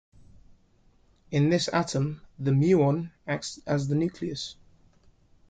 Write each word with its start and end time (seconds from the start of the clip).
In 1.29 1.51
this 1.51 1.69
atom, 1.71 2.21
the 2.39 2.49
muon 2.49 3.11
acts 3.27 3.59
as 3.67 3.87
the 3.87 3.93
nucleus. 3.93 4.55